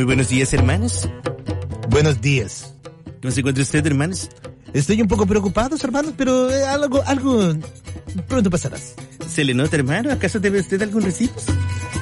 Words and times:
Muy 0.00 0.06
buenos 0.06 0.30
días, 0.30 0.54
hermanos. 0.54 1.06
Buenos 1.90 2.22
días. 2.22 2.72
¿Cómo 3.20 3.30
se 3.30 3.40
encuentra 3.40 3.62
usted, 3.62 3.86
hermanos? 3.86 4.30
Estoy 4.72 5.02
un 5.02 5.08
poco 5.08 5.26
preocupado, 5.26 5.76
hermanos, 5.78 6.14
pero 6.16 6.50
eh, 6.50 6.64
algo, 6.64 7.02
algo 7.04 7.54
pronto 8.26 8.48
pasarás. 8.48 8.94
¿Se 9.28 9.44
le 9.44 9.52
nota, 9.52 9.76
hermano? 9.76 10.10
¿Acaso 10.10 10.40
debe 10.40 10.58
usted 10.58 10.80
algún 10.80 11.02
recibo? 11.02 11.34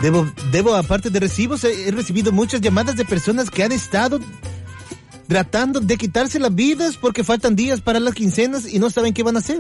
Debo, 0.01 0.31
debo, 0.53 0.77
aparte 0.77 1.11
de 1.11 1.19
recibos, 1.19 1.65
he, 1.65 1.89
he 1.89 1.91
recibido 1.91 2.30
muchas 2.30 2.61
llamadas 2.61 2.95
de 2.95 3.05
personas 3.05 3.50
que 3.50 3.64
han 3.64 3.73
estado 3.73 4.21
tratando 5.27 5.80
de 5.80 5.96
quitarse 5.96 6.39
las 6.39 6.55
vidas 6.55 6.96
porque 6.96 7.25
faltan 7.25 7.57
días 7.57 7.80
para 7.80 7.99
las 7.99 8.15
quincenas 8.15 8.73
y 8.73 8.79
no 8.79 8.91
saben 8.91 9.12
qué 9.12 9.25
van 9.25 9.35
a 9.35 9.41
hacer. 9.41 9.59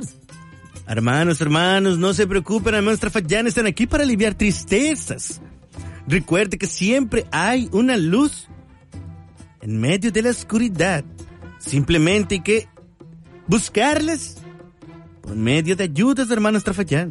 Hermanos, 0.86 1.40
hermanos, 1.40 1.98
no 1.98 2.14
se 2.14 2.24
preocupen, 2.28 2.76
hermanos 2.76 3.00
Trafallán 3.00 3.48
están 3.48 3.66
aquí 3.66 3.88
para 3.88 4.04
aliviar 4.04 4.34
tristezas. 4.34 5.40
Recuerde 6.08 6.56
que 6.56 6.66
siempre 6.66 7.26
hay 7.30 7.68
una 7.70 7.98
luz 7.98 8.48
en 9.60 9.78
medio 9.78 10.10
de 10.10 10.22
la 10.22 10.30
oscuridad. 10.30 11.04
Simplemente 11.58 12.36
hay 12.36 12.40
que 12.40 12.68
buscarlas 13.46 14.38
por 15.20 15.36
medio 15.36 15.76
de 15.76 15.84
ayudas, 15.84 16.30
hermanos 16.30 16.64
Trafallán. 16.64 17.10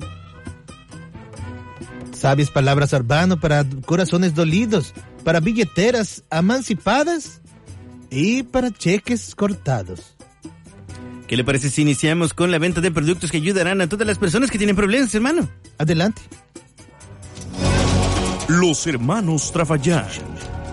Sabias 2.11 2.49
palabras, 2.49 2.91
hermano, 2.91 3.39
para 3.39 3.63
corazones 3.85 4.33
dolidos, 4.33 4.95
para 5.23 5.39
billeteras 5.39 6.23
emancipadas 6.31 7.41
y 8.09 8.41
para 8.41 8.71
cheques 8.71 9.35
cortados. 9.35 10.15
¿Qué 11.27 11.37
le 11.37 11.43
parece 11.43 11.69
si 11.69 11.83
iniciamos 11.83 12.33
con 12.33 12.49
la 12.49 12.57
venta 12.57 12.81
de 12.81 12.89
productos 12.89 13.29
que 13.29 13.37
ayudarán 13.37 13.79
a 13.81 13.87
todas 13.87 14.07
las 14.07 14.17
personas 14.17 14.49
que 14.49 14.57
tienen 14.57 14.75
problemas, 14.75 15.13
hermano? 15.13 15.47
Adelante. 15.77 16.23
Los 18.47 18.87
hermanos 18.87 19.51
Trafallán 19.51 20.07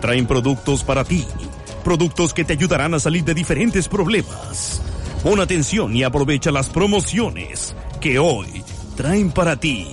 traen 0.01 0.27
productos 0.29 0.85
para 0.85 1.03
ti. 1.03 1.27
Productos 1.83 2.33
que 2.33 2.45
te 2.45 2.53
ayudarán 2.53 2.95
a 2.95 3.01
salir 3.01 3.25
de 3.25 3.35
diferentes 3.35 3.89
problemas. 3.89 4.81
Pon 5.25 5.41
atención 5.41 5.97
y 5.97 6.05
aprovecha 6.05 6.53
las 6.53 6.69
promociones 6.69 7.75
que 8.01 8.21
hoy 8.21 8.63
traen 8.97 9.33
para 9.33 9.57
ti. 9.59 9.89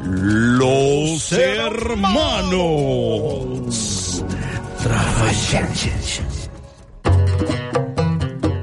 Los 0.00 1.32
hermanos 1.32 2.64
Trafallán. 4.80 5.68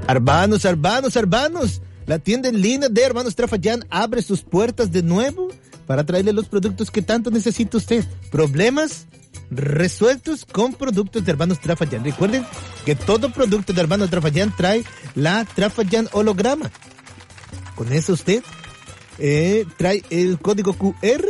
Hermanos, 0.08 0.64
hermanos, 0.64 1.16
hermanos, 1.18 1.82
la 2.06 2.20
tienda 2.20 2.48
en 2.48 2.62
línea 2.62 2.88
de 2.88 3.02
Hermanos 3.02 3.36
Trafallán 3.36 3.84
abre 3.90 4.22
sus 4.22 4.44
puertas 4.44 4.92
de 4.94 5.04
nuevo 5.04 5.43
para 5.86 6.06
traerle 6.06 6.34
los 6.34 6.48
productos 6.48 6.92
que 6.92 7.02
tanto 7.02 7.32
necesita 7.32 7.78
usted. 7.78 8.06
Problemas 8.32 9.08
resueltos 9.52 10.46
con 10.46 10.74
productos 10.74 11.26
de 11.26 11.32
Hermanos 11.32 11.60
Trafallán. 11.60 12.04
Recuerden 12.04 12.46
que 12.86 12.96
todo 12.96 13.32
producto 13.32 13.74
de 13.74 13.82
Hermanos 13.82 14.10
Trafallán 14.10 14.54
trae 14.56 14.84
la 15.16 15.46
Trafallán 15.46 16.10
holograma. 16.12 16.72
Con 17.76 17.92
eso 17.92 18.14
usted 18.14 18.44
eh, 19.20 19.66
trae 19.78 20.04
el 20.10 20.40
código 20.40 20.74
QR, 20.74 21.26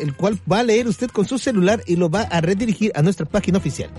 el 0.00 0.14
cual 0.14 0.38
va 0.50 0.60
a 0.60 0.64
leer 0.64 0.88
usted 0.88 1.08
con 1.10 1.26
su 1.26 1.38
celular 1.38 1.82
y 1.86 1.96
lo 1.96 2.10
va 2.10 2.22
a 2.22 2.40
redirigir 2.40 2.92
a 2.94 3.02
nuestra 3.02 3.26
página 3.26 3.58
oficial. 3.58 3.90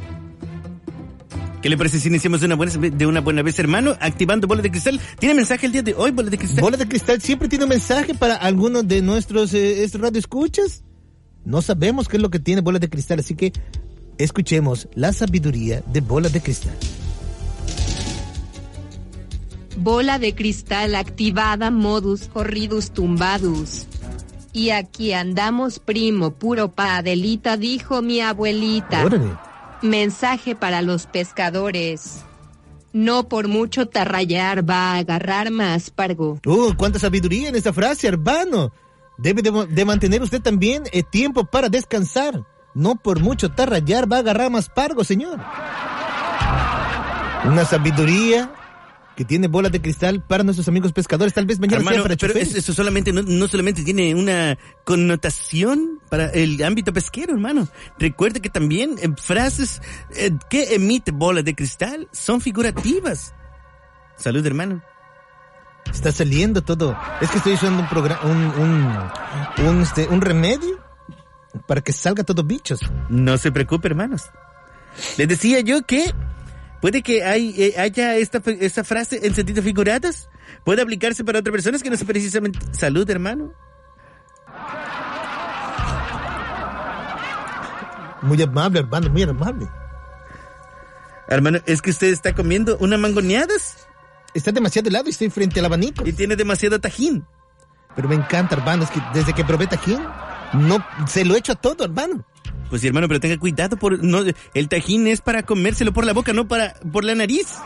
¿Qué 1.61 1.69
le 1.69 1.77
parece 1.77 1.99
si 1.99 2.07
iniciamos 2.07 2.39
de 2.39 2.45
una 2.45 2.55
buena, 2.55 2.71
de 2.71 3.05
una 3.05 3.19
buena 3.19 3.41
vez, 3.41 3.59
hermano? 3.59 3.97
Activando 3.99 4.47
bola 4.47 4.61
de 4.61 4.71
cristal. 4.71 4.99
¿Tiene 5.19 5.35
mensaje 5.35 5.65
el 5.65 5.73
día 5.73 5.81
de 5.81 5.93
hoy, 5.93 6.11
bola 6.11 6.29
de 6.29 6.37
cristal? 6.37 6.61
Bola 6.61 6.77
de 6.77 6.87
Cristal 6.87 7.21
siempre 7.21 7.49
tiene 7.49 7.65
un 7.65 7.69
mensaje 7.69 8.13
para 8.13 8.35
algunos 8.35 8.87
de 8.87 9.01
nuestros 9.01 9.53
eh, 9.53 9.83
estos 9.83 9.99
radioescuchas. 9.99 10.83
No 11.43 11.61
sabemos 11.61 12.07
qué 12.07 12.17
es 12.17 12.23
lo 12.23 12.29
que 12.29 12.39
tiene 12.39 12.61
Bola 12.61 12.79
de 12.79 12.89
Cristal, 12.89 13.19
así 13.19 13.35
que 13.35 13.51
escuchemos 14.17 14.87
la 14.93 15.11
sabiduría 15.11 15.83
de 15.91 15.99
Bola 15.99 16.29
de 16.29 16.41
Cristal. 16.41 16.75
Bola 19.77 20.19
de 20.19 20.35
cristal 20.35 20.95
activada 20.95 21.71
modus 21.71 22.27
corridus 22.27 22.91
tumbados. 22.91 23.85
Y 24.51 24.71
aquí 24.71 25.13
andamos 25.13 25.79
primo 25.79 26.31
puro 26.31 26.71
pa 26.71 26.97
Adelita 26.97 27.55
dijo 27.55 28.01
mi 28.01 28.19
abuelita. 28.19 29.05
Órale. 29.05 29.48
Mensaje 29.81 30.55
para 30.55 30.81
los 30.81 31.05
pescadores. 31.05 32.25
No 32.91 33.29
por 33.29 33.47
mucho 33.47 33.87
tarrayar 33.87 34.67
va 34.67 34.93
a 34.93 34.97
agarrar 34.97 35.51
más 35.51 35.89
pargo. 35.89 36.39
Uh, 36.45 36.73
cuánta 36.75 36.99
sabiduría 36.99 37.49
en 37.49 37.55
esa 37.55 37.71
frase, 37.71 38.07
hermano. 38.07 38.71
Debe 39.17 39.41
de, 39.41 39.67
de 39.67 39.85
mantener 39.85 40.21
usted 40.21 40.41
también 40.41 40.83
eh, 40.91 41.03
tiempo 41.03 41.45
para 41.45 41.69
descansar. 41.69 42.43
No 42.73 42.95
por 42.95 43.19
mucho 43.19 43.49
tarrayar 43.51 44.11
va 44.11 44.17
a 44.17 44.19
agarrar 44.19 44.49
más 44.49 44.69
pargo, 44.69 45.03
señor. 45.03 45.39
Una 47.45 47.63
sabiduría 47.65 48.51
que 49.19 49.25
tiene 49.25 49.49
bolas 49.49 49.73
de 49.73 49.81
cristal 49.81 50.21
para 50.21 50.45
nuestros 50.45 50.69
amigos 50.69 50.93
pescadores. 50.93 51.33
Tal 51.33 51.45
vez 51.45 51.59
mañana 51.59 51.83
sea 51.83 51.91
Hermano, 51.91 52.03
para 52.03 52.15
pero 52.15 52.39
eso 52.39 52.73
solamente 52.73 53.11
no, 53.11 53.21
no 53.21 53.49
solamente 53.49 53.83
tiene 53.83 54.15
una 54.15 54.57
connotación 54.85 55.99
para 56.07 56.27
el 56.29 56.63
ámbito 56.63 56.93
pesquero, 56.93 57.33
hermano. 57.33 57.67
Recuerde 57.97 58.39
que 58.39 58.49
también 58.49 58.95
eh, 59.01 59.09
frases 59.17 59.81
eh, 60.15 60.31
que 60.49 60.73
emite 60.73 61.11
bolas 61.11 61.43
de 61.43 61.53
cristal 61.53 62.07
son 62.13 62.39
figurativas. 62.39 63.33
Salud, 64.15 64.45
hermano. 64.45 64.81
Está 65.91 66.13
saliendo 66.13 66.61
todo. 66.61 66.97
Es 67.19 67.29
que 67.29 67.39
estoy 67.39 67.55
usando 67.55 67.81
un 67.81 67.89
programa, 67.89 68.21
un, 68.23 68.37
un, 68.37 69.67
un, 69.67 69.81
este, 69.81 70.07
un 70.07 70.21
remedio 70.21 70.79
para 71.67 71.81
que 71.81 71.91
salga 71.91 72.23
todo 72.23 72.41
bichos. 72.45 72.79
No 73.09 73.37
se 73.37 73.51
preocupe, 73.51 73.89
hermanos. 73.89 74.29
Les 75.17 75.27
decía 75.27 75.59
yo 75.59 75.81
que 75.81 76.13
puede 76.81 77.01
que 77.01 77.23
hay, 77.23 77.53
eh, 77.57 77.75
haya 77.79 78.15
esta, 78.17 78.41
esta 78.45 78.83
frase 78.83 79.19
en 79.23 79.35
sentido 79.35 79.61
figuradas. 79.61 80.29
Puede 80.63 80.81
aplicarse 80.81 81.23
para 81.23 81.39
otras 81.39 81.51
personas 81.51 81.83
que 81.83 81.89
no 81.89 81.97
son 81.97 82.07
precisamente 82.07 82.59
salud, 82.71 83.09
hermano. 83.09 83.53
Muy 88.21 88.41
amable, 88.41 88.79
hermano, 88.79 89.09
muy 89.09 89.23
amable. 89.23 89.67
Hermano, 91.27 91.59
es 91.65 91.81
que 91.81 91.91
usted 91.91 92.07
está 92.07 92.33
comiendo 92.33 92.77
una 92.79 92.97
mangoneadas 92.97 93.87
Está 94.33 94.51
demasiado 94.51 94.89
helado 94.89 95.07
y 95.07 95.11
estoy 95.11 95.29
frente 95.29 95.59
al 95.59 95.65
abanico. 95.65 96.07
y 96.07 96.13
tiene 96.13 96.35
demasiado 96.35 96.79
tajín. 96.79 97.25
Pero 97.95 98.07
me 98.07 98.15
encanta, 98.15 98.55
hermano. 98.55 98.83
Es 98.83 98.91
que 98.91 99.01
desde 99.13 99.33
que 99.33 99.43
probé 99.43 99.67
tajín, 99.67 99.99
no, 100.53 100.85
se 101.07 101.25
lo 101.25 101.35
echo 101.35 101.53
a 101.53 101.55
todo, 101.55 101.83
hermano. 101.83 102.23
Pues 102.69 102.81
sí, 102.81 102.87
hermano, 102.87 103.07
pero 103.07 103.19
tenga 103.19 103.37
cuidado 103.37 103.77
por 103.77 104.03
no 104.03 104.19
el 104.53 104.69
tajín 104.69 105.07
es 105.07 105.21
para 105.21 105.43
comérselo 105.43 105.91
por 105.91 106.05
la 106.05 106.13
boca, 106.13 106.33
no 106.33 106.47
para 106.47 106.75
por 106.91 107.03
la 107.03 107.15
nariz. 107.15 107.57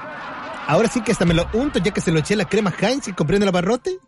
Ahora 0.65 0.87
sí 0.87 1.01
que 1.01 1.11
hasta 1.11 1.25
me 1.25 1.33
lo 1.33 1.47
unto 1.53 1.79
ya 1.79 1.91
que 1.91 1.99
se 1.99 2.11
lo 2.11 2.19
eché 2.19 2.35
la 2.35 2.45
crema 2.45 2.73
Heinz 2.79 3.05
que 3.05 3.13
compré 3.13 3.35
en 3.35 3.43
el 3.43 3.49
abarrote. 3.49 3.99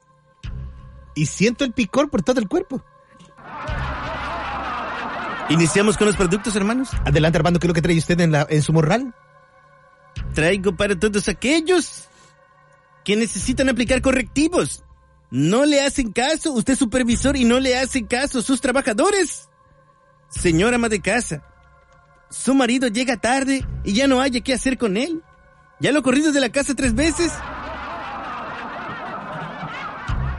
Y 1.13 1.25
siento 1.25 1.63
el 1.65 1.73
picor 1.73 2.09
por 2.09 2.21
todo 2.21 2.39
el 2.39 2.47
cuerpo. 2.47 2.83
Iniciamos 5.49 5.97
con 5.97 6.07
los 6.07 6.15
productos, 6.15 6.55
hermanos. 6.55 6.89
Adelante, 7.05 7.37
hermano, 7.37 7.59
¿qué 7.59 7.67
es 7.67 7.69
lo 7.69 7.73
que 7.73 7.81
trae 7.81 7.97
usted 7.97 8.19
en, 8.19 8.31
la, 8.31 8.47
en 8.49 8.61
su 8.61 8.73
morral? 8.73 9.13
Traigo 10.33 10.75
para 10.75 10.97
todos 10.97 11.27
aquellos 11.27 12.05
que 13.03 13.15
necesitan 13.15 13.69
aplicar 13.69 14.01
correctivos. 14.01 14.83
No 15.29 15.65
le 15.65 15.81
hacen 15.81 16.11
caso, 16.11 16.53
usted 16.53 16.73
es 16.73 16.79
supervisor 16.79 17.37
y 17.37 17.45
no 17.45 17.59
le 17.59 17.77
hacen 17.77 18.07
caso 18.07 18.41
sus 18.41 18.59
trabajadores. 18.61 19.49
Señora 20.29 20.75
ama 20.75 20.89
de 20.89 21.01
casa, 21.01 21.43
su 22.29 22.53
marido 22.53 22.87
llega 22.87 23.17
tarde 23.17 23.65
y 23.83 23.93
ya 23.93 24.07
no 24.07 24.19
haya 24.21 24.41
qué 24.41 24.53
hacer 24.53 24.77
con 24.77 24.97
él. 24.97 25.23
¿Ya 25.79 25.91
lo 25.91 26.03
corrido 26.03 26.31
de 26.31 26.39
la 26.39 26.49
casa 26.49 26.73
tres 26.73 26.93
veces? 26.93 27.31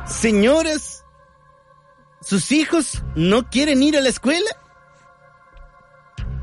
Señoras, 0.06 1.04
sus 2.20 2.52
hijos 2.52 3.02
no 3.14 3.48
quieren 3.48 3.82
ir 3.82 3.97
a 3.97 4.00
la 4.00 4.08
escuela. 4.08 4.50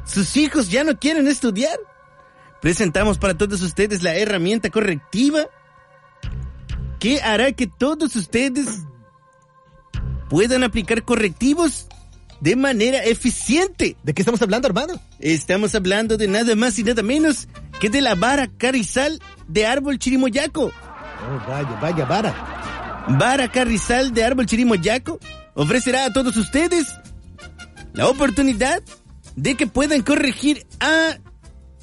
Sus 0.06 0.38
hijos 0.38 0.70
ya 0.70 0.84
no 0.84 0.98
quieren 1.00 1.28
estudiar. 1.28 1.78
Presentamos 2.62 3.18
para 3.18 3.38
todos 3.38 3.62
ustedes 3.62 4.04
la 4.04 4.16
herramienta 4.16 4.70
correctiva 4.70 5.46
que 7.00 7.22
hará 7.22 7.52
que 7.52 7.68
todos 7.68 8.16
ustedes 8.16 8.84
puedan 10.30 10.64
aplicar 10.64 11.04
correctivos 11.04 11.88
de 12.44 12.58
manera 12.58 13.02
eficiente. 13.06 13.96
¿De 14.04 14.14
qué 14.14 14.22
estamos 14.22 14.42
hablando, 14.42 14.68
hermano? 14.68 15.00
Estamos 15.22 15.74
hablando 15.76 16.18
de 16.18 16.28
nada 16.28 16.56
más 16.58 16.78
y 16.78 16.84
nada 16.84 17.02
menos 17.02 17.48
que 17.80 17.90
de 17.90 18.02
la 18.02 18.16
vara 18.16 18.50
carrizal 18.58 19.22
de 19.48 19.66
árbol 19.66 19.98
chirimoyaco. 19.98 20.66
Oh, 20.66 21.50
vaya, 21.50 21.80
vaya, 21.82 22.06
vara. 22.06 23.06
Vara 23.18 23.50
carrizal 23.50 24.14
de 24.14 24.26
árbol 24.26 24.46
chirimoyaco 24.46 25.20
ofrecerá 25.54 26.04
a 26.04 26.12
todos 26.12 26.36
ustedes 26.36 26.86
la 27.94 28.10
oportunidad 28.10 28.84
de 29.38 29.56
que 29.56 29.66
puedan 29.66 30.02
corregir 30.02 30.68
al 30.82 31.22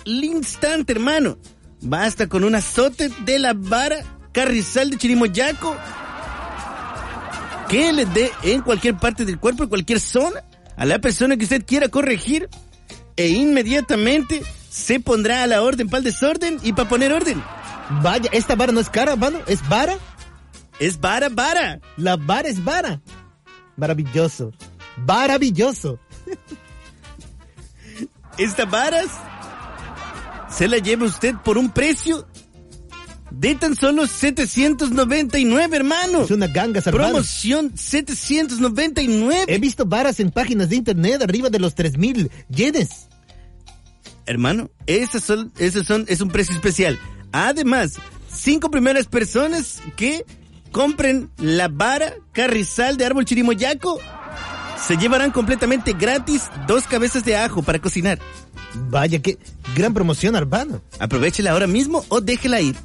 instante, 0.04 0.92
hermano. 0.92 1.38
Basta 1.80 2.26
con 2.26 2.44
un 2.44 2.54
azote 2.54 3.10
de 3.24 3.38
la 3.38 3.54
vara 3.54 4.04
carrizal 4.30 4.90
de 4.90 4.98
chirimoyaco 4.98 5.74
que 7.70 7.92
le 7.94 8.04
dé 8.04 8.30
en 8.42 8.60
cualquier 8.60 8.98
parte 8.98 9.24
del 9.24 9.38
cuerpo, 9.38 9.62
en 9.62 9.68
cualquier 9.68 10.00
zona, 10.00 10.42
a 10.80 10.86
la 10.86 10.98
persona 10.98 11.36
que 11.36 11.44
usted 11.44 11.66
quiera 11.66 11.88
corregir 11.88 12.48
e 13.14 13.28
inmediatamente 13.28 14.42
se 14.70 14.98
pondrá 14.98 15.42
a 15.42 15.46
la 15.46 15.62
orden 15.62 15.90
para 15.90 15.98
el 15.98 16.04
desorden 16.04 16.58
y 16.62 16.72
para 16.72 16.88
poner 16.88 17.12
orden. 17.12 17.44
Vaya, 18.02 18.30
esta 18.32 18.54
vara 18.54 18.72
no 18.72 18.80
es 18.80 18.88
cara, 18.88 19.12
hermano, 19.12 19.40
es 19.46 19.68
vara. 19.68 19.98
Es 20.78 20.98
vara, 20.98 21.28
vara. 21.28 21.80
La 21.98 22.16
vara 22.16 22.48
es 22.48 22.64
vara. 22.64 23.02
Maravilloso. 23.76 24.52
Maravilloso. 25.06 25.98
Estas 28.38 28.70
varas 28.70 29.10
se 30.48 30.66
la 30.66 30.78
lleva 30.78 31.04
usted 31.04 31.34
por 31.44 31.58
un 31.58 31.70
precio 31.70 32.26
de 33.30 33.54
tan 33.54 33.76
solo 33.76 34.06
799, 34.06 35.76
hermano. 35.76 36.22
Es 36.22 36.30
una 36.30 36.46
ganga, 36.46 36.80
hermano. 36.84 37.08
Promoción 37.10 37.72
799. 37.76 39.44
He 39.48 39.58
visto 39.58 39.86
varas 39.86 40.20
en 40.20 40.30
páginas 40.30 40.68
de 40.68 40.76
internet 40.76 41.22
arriba 41.22 41.50
de 41.50 41.58
los 41.58 41.74
3000 41.74 42.30
yenes. 42.48 43.08
Hermano, 44.26 44.70
esas 44.86 45.24
son, 45.24 45.52
esos 45.58 45.86
son, 45.86 46.04
es 46.08 46.20
un 46.20 46.28
precio 46.28 46.54
especial. 46.54 46.98
Además, 47.32 47.94
cinco 48.32 48.70
primeras 48.70 49.06
personas 49.06 49.80
que 49.96 50.24
compren 50.72 51.30
la 51.38 51.68
vara 51.68 52.14
carrizal 52.32 52.96
de 52.96 53.06
árbol 53.06 53.24
chirimoyaco 53.24 53.98
se 54.86 54.96
llevarán 54.96 55.30
completamente 55.30 55.92
gratis 55.92 56.48
dos 56.66 56.86
cabezas 56.86 57.24
de 57.24 57.36
ajo 57.36 57.62
para 57.62 57.78
cocinar. 57.78 58.18
Vaya, 58.88 59.20
qué 59.20 59.38
gran 59.74 59.94
promoción, 59.94 60.36
hermano. 60.36 60.80
Aprovechela 60.98 61.50
ahora 61.50 61.66
mismo 61.66 62.04
o 62.08 62.20
déjela 62.20 62.60
ir. 62.60 62.76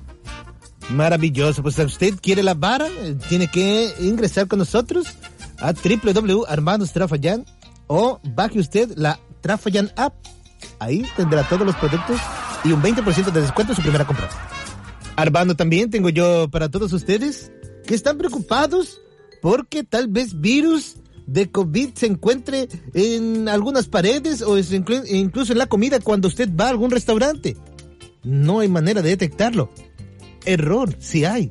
Maravilloso. 0.89 1.61
Pues 1.61 1.75
si 1.75 1.83
usted 1.83 2.15
quiere 2.21 2.43
la 2.43 2.53
vara, 2.53 2.87
eh, 2.87 3.15
tiene 3.27 3.47
que 3.47 3.93
ingresar 3.99 4.47
con 4.47 4.59
nosotros 4.59 5.07
a 5.59 5.73
www.armandostrafayan 5.73 7.45
o 7.87 8.19
baje 8.23 8.59
usted 8.59 8.91
la 8.95 9.19
Trafayan 9.41 9.91
app. 9.95 10.15
Ahí 10.79 11.05
tendrá 11.15 11.47
todos 11.47 11.65
los 11.65 11.75
productos 11.75 12.19
y 12.63 12.71
un 12.71 12.81
20% 12.81 13.31
de 13.31 13.41
descuento 13.41 13.73
en 13.73 13.75
su 13.75 13.83
primera 13.83 14.05
compra. 14.05 14.27
Armando, 15.15 15.55
también 15.55 15.91
tengo 15.91 16.09
yo 16.09 16.49
para 16.49 16.69
todos 16.69 16.91
ustedes 16.93 17.51
que 17.85 17.93
están 17.93 18.17
preocupados 18.17 19.01
porque 19.41 19.83
tal 19.83 20.07
vez 20.07 20.41
virus 20.41 20.95
de 21.27 21.51
COVID 21.51 21.89
se 21.93 22.07
encuentre 22.07 22.67
en 22.93 23.47
algunas 23.47 23.87
paredes 23.87 24.41
o 24.41 24.57
incluso 24.57 25.51
en 25.51 25.59
la 25.59 25.67
comida 25.67 25.99
cuando 25.99 26.27
usted 26.27 26.49
va 26.59 26.65
a 26.65 26.69
algún 26.69 26.91
restaurante. 26.91 27.55
No 28.23 28.61
hay 28.61 28.67
manera 28.67 29.03
de 29.03 29.09
detectarlo. 29.09 29.69
Error, 30.45 30.95
si 30.99 31.25
hay. 31.25 31.49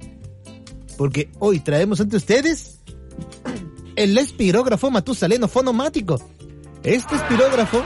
Porque 0.97 1.31
hoy 1.39 1.61
traemos 1.61 2.01
ante 2.01 2.17
ustedes 2.17 2.79
el 3.97 4.17
espirógrafo 4.19 4.91
matusaleno 4.91 5.49
fonomático. 5.49 6.21
Este 6.83 7.17
espirógrafo 7.17 7.83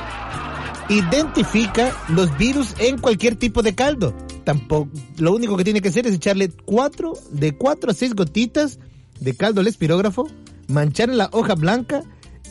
identifica 0.88 1.94
los 2.08 2.37
virus 2.38 2.75
en 2.78 2.99
cualquier 2.99 3.37
tipo 3.37 3.62
de 3.62 3.75
caldo. 3.75 4.14
Tampoco, 4.44 4.90
lo 5.19 5.34
único 5.34 5.56
que 5.56 5.64
tiene 5.64 5.82
que 5.82 5.88
hacer 5.88 6.06
es 6.06 6.14
echarle 6.14 6.50
cuatro, 6.64 7.12
de 7.31 7.54
cuatro 7.56 7.90
a 7.90 7.94
seis 7.94 8.14
gotitas 8.14 8.78
de 9.20 9.37
caldo 9.37 9.61
al 9.61 9.66
espirógrafo, 9.66 10.28
manchar 10.69 11.11
la 11.11 11.28
hoja 11.32 11.54
blanca 11.54 12.02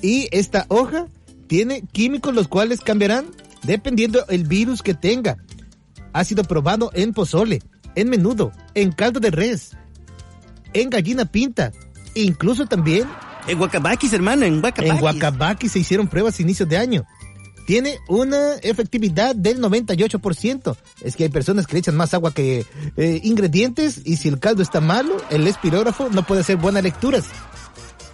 y 0.02 0.28
esta 0.32 0.66
hoja 0.70 1.08
tiene 1.48 1.82
químicos 1.92 2.36
los 2.36 2.48
cuales 2.48 2.82
cambiarán 2.82 3.26
dependiendo 3.64 4.26
el 4.28 4.44
virus 4.44 4.84
que 4.84 4.94
tenga. 4.94 5.38
Ha 6.14 6.24
sido 6.24 6.44
probado 6.44 6.92
en 6.94 7.14
pozole, 7.14 7.62
en 7.98 8.10
menudo, 8.10 8.52
en 8.76 8.92
caldo 8.92 9.20
de 9.20 9.32
res, 9.32 9.72
en 10.74 10.90
gallina 10.90 11.26
pinta, 11.26 11.72
incluso 12.16 12.66
también 12.66 13.08
en 13.48 13.58
guacabaquis, 13.58 14.14
hermano, 14.14 14.46
en 14.46 14.62
guacabaquis. 14.62 14.94
En 14.94 15.00
guacabaquis 15.00 15.72
se 15.72 15.80
hicieron 15.80 16.08
pruebas 16.08 16.40
a 16.40 16.42
inicios 16.42 16.70
de 16.70 16.78
año 16.78 17.06
tiene 17.68 18.00
una 18.08 18.54
efectividad 18.62 19.36
del 19.36 19.62
98%. 19.62 20.78
Es 21.02 21.18
que 21.18 21.24
hay 21.26 21.30
personas 21.30 21.68
que 21.68 21.74
le 21.74 21.80
echan 21.80 21.98
más 21.98 22.14
agua 22.14 22.34
que 22.34 22.66
eh, 22.96 23.20
ingredientes 23.24 24.00
y 24.06 24.16
si 24.16 24.30
el 24.30 24.40
caldo 24.40 24.64
está 24.64 24.80
malo, 24.80 25.18
el 25.30 25.46
espirógrafo 25.46 26.10
no 26.10 26.26
puede 26.26 26.42
hacer 26.42 26.56
buenas 26.56 26.82
lecturas. 26.82 27.26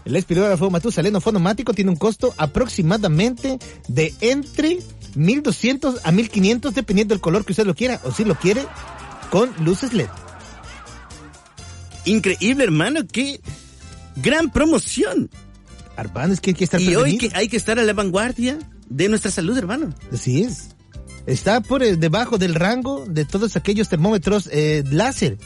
El 0.05 0.15
espirógrafo 0.15 0.71
matusaleno 0.71 1.21
fonomático 1.21 1.71
tiene 1.73 1.91
un 1.91 1.97
costo 1.97 2.33
aproximadamente 2.37 3.59
de 3.87 4.15
entre 4.21 4.79
1200 5.13 6.01
a 6.03 6.11
1500 6.11 6.73
dependiendo 6.73 7.13
del 7.13 7.21
color 7.21 7.45
que 7.45 7.51
usted 7.51 7.67
lo 7.67 7.75
quiera 7.75 8.01
o 8.05 8.11
si 8.11 8.25
lo 8.25 8.33
quiere 8.33 8.65
con 9.33 9.51
luces 9.65 9.93
LED. 9.93 10.09
Increíble, 12.05 12.65
hermano, 12.65 12.99
qué 13.11 13.41
gran 14.17 14.51
promoción. 14.51 15.27
Arbán, 15.95 16.31
es 16.31 16.39
que 16.39 16.51
hay 16.51 16.53
que 16.53 16.63
estar 16.63 16.79
Y 16.79 16.95
hoy 16.95 17.17
que 17.17 17.31
hay 17.33 17.47
que 17.47 17.57
estar 17.57 17.79
a 17.79 17.81
la 17.81 17.93
vanguardia 17.93 18.59
de 18.89 19.09
nuestra 19.09 19.31
salud, 19.31 19.57
hermano. 19.57 19.91
Así 20.11 20.43
es. 20.43 20.75
Está 21.25 21.61
por 21.61 21.81
eh, 21.81 21.95
debajo 21.95 22.37
del 22.37 22.53
rango 22.53 23.05
de 23.07 23.25
todos 23.25 23.55
aquellos 23.55 23.89
termómetros 23.89 24.47
eh, 24.51 24.83
láser. 24.91 25.39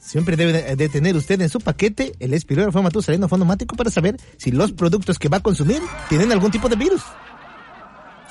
Siempre 0.00 0.36
debe 0.36 0.74
de 0.74 0.88
tener 0.88 1.16
usted 1.16 1.38
en 1.42 1.50
su 1.50 1.60
paquete 1.60 2.14
el 2.18 2.32
espirógrafo 2.32 2.82
matusaleno 2.82 3.28
fonomático 3.28 3.76
para 3.76 3.90
saber 3.90 4.16
si 4.38 4.52
los 4.52 4.72
productos 4.72 5.18
que 5.18 5.28
va 5.28 5.36
a 5.36 5.40
consumir 5.40 5.82
tienen 6.08 6.32
algún 6.32 6.50
tipo 6.50 6.70
de 6.70 6.76
virus. 6.76 7.02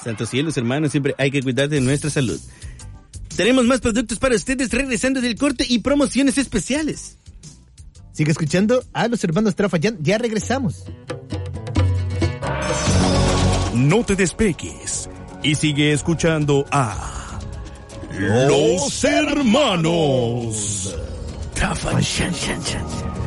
Santos 0.04 0.30
cielos, 0.30 0.58
hermano, 0.58 0.90
siempre 0.90 1.14
hay 1.20 1.30
que 1.30 1.44
cuidar 1.44 1.70
de 1.70 1.82
nuestra 1.82 2.10
salud. 2.10 2.40
Tenemos 3.36 3.66
más 3.66 3.82
productos 3.82 4.18
para 4.18 4.36
ustedes 4.36 4.72
regresando 4.72 5.20
del 5.20 5.36
corte 5.36 5.66
y 5.68 5.80
promociones 5.80 6.38
especiales. 6.38 7.18
Sigue 8.14 8.32
escuchando 8.32 8.82
a 8.94 9.10
los 9.10 9.24
hermanos 9.26 9.56
Trafayán, 9.56 9.98
ya 10.02 10.18
regresamos. 10.18 10.86
No 13.74 14.06
te 14.06 14.16
despegues 14.16 15.10
y 15.44 15.56
sigue 15.56 15.92
escuchando 15.92 16.66
a 16.72 17.40
Los 18.18 19.04
Hermanos. 19.04 20.96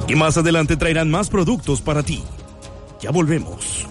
Y 0.08 0.14
más 0.14 0.38
adelante 0.38 0.78
traerán 0.78 1.10
más 1.10 1.28
productos 1.28 1.82
para 1.82 2.02
ti. 2.02 2.22
Ya 3.02 3.10
volvemos. 3.10 3.86